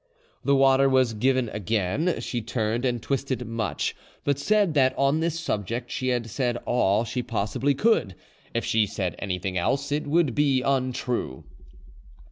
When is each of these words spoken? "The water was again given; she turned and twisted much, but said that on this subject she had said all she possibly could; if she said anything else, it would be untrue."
"The 0.43 0.55
water 0.55 0.89
was 0.89 1.11
again 1.11 1.51
given; 1.63 2.19
she 2.21 2.41
turned 2.41 2.85
and 2.85 3.03
twisted 3.03 3.45
much, 3.45 3.95
but 4.23 4.39
said 4.39 4.73
that 4.73 4.97
on 4.97 5.19
this 5.19 5.39
subject 5.39 5.91
she 5.91 6.07
had 6.07 6.27
said 6.27 6.57
all 6.65 7.03
she 7.03 7.21
possibly 7.21 7.75
could; 7.75 8.15
if 8.51 8.65
she 8.65 8.87
said 8.87 9.13
anything 9.19 9.59
else, 9.59 9.91
it 9.91 10.07
would 10.07 10.33
be 10.33 10.63
untrue." 10.63 11.43